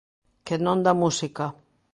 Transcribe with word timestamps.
Que 0.45 0.55
non 0.65 0.77
da 0.85 0.93
música. 1.01 1.45